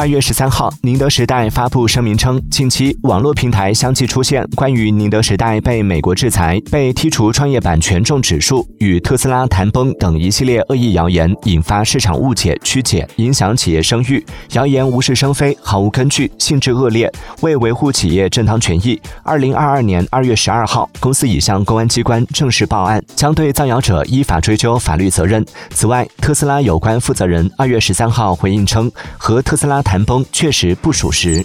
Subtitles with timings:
[0.00, 14.24] 二月十三号，宁德时代发布声明称，近期网络平台相继出现关于宁德时代被美国制裁、被剔除创业板权重指数、与特斯拉谈崩等一系列恶意谣言，引发市场误解、曲解，影响企业声誉。
[14.52, 17.12] 谣言无事生非，毫无根据，性质恶劣。
[17.42, 25.44] 为维护企业正当权益，二零二二年二月十二号，公司已向公安机关正式报案，将对造谣者依法追究法律责任。
[25.74, 31.44] 此外，特斯拉有关负责人二月十三号回应称，和特斯拉谈崩确实不属实。